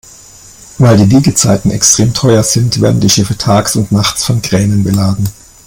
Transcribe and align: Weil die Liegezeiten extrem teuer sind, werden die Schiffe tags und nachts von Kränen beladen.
Weil 0.79 0.97
die 0.97 1.05
Liegezeiten 1.15 1.69
extrem 1.69 2.11
teuer 2.15 2.41
sind, 2.41 2.81
werden 2.81 2.99
die 3.01 3.07
Schiffe 3.11 3.37
tags 3.37 3.75
und 3.75 3.91
nachts 3.91 4.23
von 4.25 4.41
Kränen 4.41 4.83
beladen. 4.83 5.27